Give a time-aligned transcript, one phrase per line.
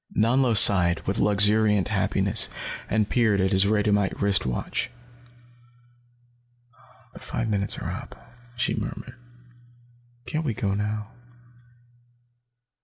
[0.17, 2.49] Nanlo sighed, with luxuriant happiness,
[2.89, 4.89] and peered at his radiumite wrist watch.
[7.13, 8.15] "The five minutes are up,"
[8.55, 9.13] she murmured.
[10.25, 11.11] "Can't we go now?"